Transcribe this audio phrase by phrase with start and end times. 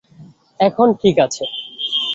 [0.59, 1.43] এখন ঠিক আছে!